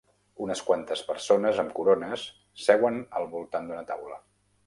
[0.43, 2.25] Unes quantes persones amb corones
[2.69, 4.19] seuen al voltant d'una taula.